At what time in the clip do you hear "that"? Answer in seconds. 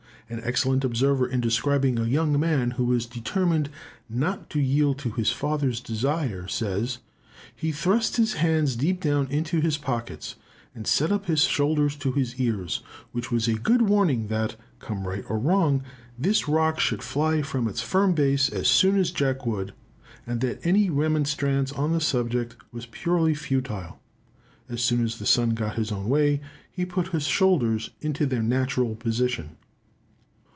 14.29-14.55, 20.39-20.65